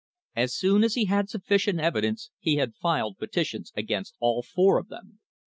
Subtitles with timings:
[0.35, 4.79] As soon as he had sufficient evidence he had filed peti tions against all four
[4.79, 5.19] of them.